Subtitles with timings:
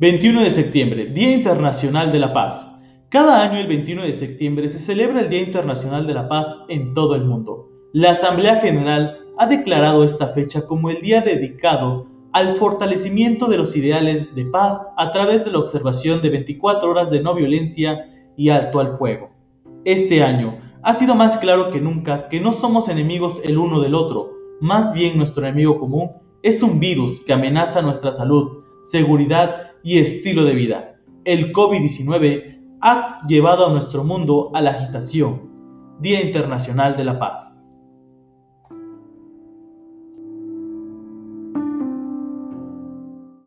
[0.00, 1.06] ...21 de septiembre...
[1.06, 2.74] ...Día Internacional de la Paz...
[3.10, 6.92] Cada año el 21 de septiembre se celebra el Día Internacional de la Paz en
[6.92, 7.70] todo el mundo.
[7.94, 13.74] La Asamblea General ha declarado esta fecha como el día dedicado al fortalecimiento de los
[13.74, 18.50] ideales de paz a través de la observación de 24 horas de no violencia y
[18.50, 19.30] alto al fuego.
[19.84, 23.94] Este año, ha sido más claro que nunca que no somos enemigos el uno del
[23.94, 26.10] otro, más bien nuestro enemigo común
[26.42, 31.00] es un virus que amenaza nuestra salud, seguridad y estilo de vida.
[31.24, 35.48] El COVID-19 ha llevado a nuestro mundo a la agitación.
[36.00, 37.57] Día Internacional de la Paz.